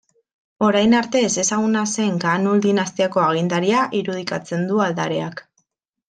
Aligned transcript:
Orain 0.67 0.93
arte 0.99 1.19
ezezaguna 1.25 1.83
zen 1.95 2.15
Kaanul 2.23 2.63
dinastiako 2.63 3.23
agintaria 3.25 3.83
irudikatzen 4.01 4.65
du 4.71 4.81
aldareak. 4.87 5.45